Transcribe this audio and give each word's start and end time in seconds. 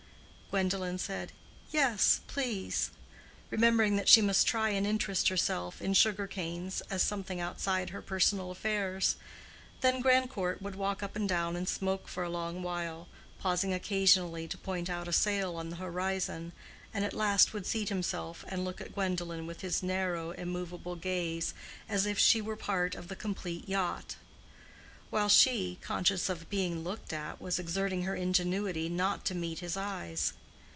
Gwendolen 0.51 0.97
said, 0.97 1.31
"Yes, 1.71 2.19
please," 2.27 2.89
remembering 3.49 3.95
that 3.95 4.09
she 4.09 4.19
must 4.21 4.45
try 4.45 4.67
and 4.71 4.85
interest 4.85 5.29
herself 5.29 5.81
in 5.81 5.93
sugar 5.93 6.27
canes 6.27 6.81
as 6.89 7.01
something 7.01 7.39
outside 7.39 7.91
her 7.91 8.01
personal 8.01 8.51
affairs. 8.51 9.15
Then 9.79 10.01
Grandcourt 10.01 10.61
would 10.61 10.75
walk 10.75 11.01
up 11.01 11.15
and 11.15 11.29
down 11.29 11.55
and 11.55 11.69
smoke 11.69 12.09
for 12.09 12.21
a 12.23 12.29
long 12.29 12.61
while, 12.63 13.07
pausing 13.39 13.73
occasionally 13.73 14.45
to 14.49 14.57
point 14.57 14.89
out 14.89 15.07
a 15.07 15.13
sail 15.13 15.55
on 15.55 15.69
the 15.69 15.77
horizon, 15.77 16.51
and 16.93 17.05
at 17.05 17.13
last 17.13 17.53
would 17.53 17.65
seat 17.65 17.87
himself 17.87 18.43
and 18.49 18.65
look 18.65 18.81
at 18.81 18.93
Gwendolen 18.93 19.47
with 19.47 19.61
his 19.61 19.81
narrow 19.81 20.31
immovable 20.31 20.97
gaze, 20.97 21.53
as 21.87 22.05
if 22.05 22.19
she 22.19 22.41
were 22.41 22.57
part 22.57 22.93
of 22.93 23.07
the 23.07 23.15
complete 23.15 23.69
yacht; 23.69 24.17
while 25.11 25.29
she, 25.29 25.77
conscious 25.81 26.27
of 26.27 26.49
being 26.49 26.83
looked 26.83 27.13
at 27.13 27.39
was 27.39 27.57
exerting 27.57 28.03
her 28.03 28.17
ingenuity 28.17 28.89
not 28.89 29.23
to 29.23 29.33
meet 29.33 29.59
his 29.59 29.77
eyes. 29.77 30.33